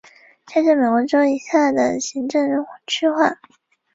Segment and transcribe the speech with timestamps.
[0.47, 3.39] 县是美国州以下的行政区划。